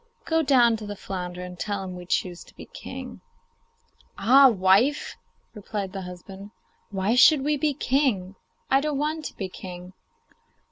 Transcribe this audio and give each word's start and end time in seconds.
Go 0.25 0.41
down 0.41 0.77
to 0.77 0.87
the 0.87 0.95
flounder 0.95 1.43
and 1.43 1.59
tell 1.59 1.83
him 1.83 1.95
we 1.95 2.07
choose 2.07 2.43
to 2.45 2.55
be 2.55 2.65
king.' 2.65 3.21
'Ah, 4.17 4.47
wife!' 4.49 5.15
replied 5.53 5.93
her 5.93 6.01
husband, 6.01 6.49
'why 6.89 7.13
should 7.13 7.43
we 7.43 7.55
be 7.55 7.75
king? 7.75 8.33
I 8.71 8.81
don't 8.81 8.97
want 8.97 9.25
to 9.25 9.37
be 9.37 9.47
king. 9.47 9.93